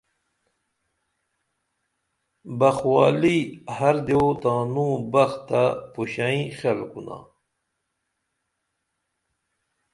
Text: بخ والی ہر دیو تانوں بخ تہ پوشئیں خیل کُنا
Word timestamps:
بخ 2.59 2.77
والی 2.93 3.37
ہر 3.77 3.95
دیو 4.07 4.25
تانوں 4.41 4.93
بخ 5.11 5.31
تہ 5.47 5.61
پوشئیں 5.93 6.43
خیل 6.57 6.79
کُنا 6.91 7.17